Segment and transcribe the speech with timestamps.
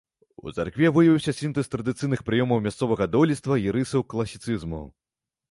[0.45, 4.83] У царкве выявіўся сінтэз традыцыйных прыёмаў мясцовага дойлідства і рысаў класіцызму.